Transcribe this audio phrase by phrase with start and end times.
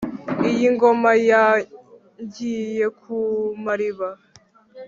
[0.49, 1.43] iyi ngoma ya
[2.23, 4.09] ngiye-ku-mariba